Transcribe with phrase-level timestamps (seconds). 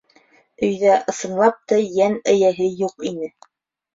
[0.67, 3.29] Өйҙә, ысынлап та, йән эйәһе юҡ ине.